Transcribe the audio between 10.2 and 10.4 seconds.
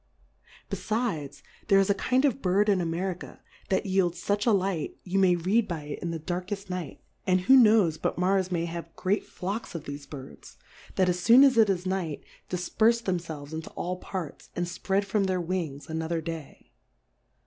1 2S